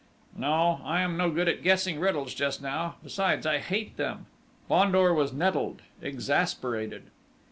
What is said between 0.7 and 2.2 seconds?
I am no good at guessing